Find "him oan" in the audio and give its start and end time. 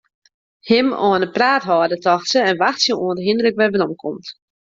0.69-1.23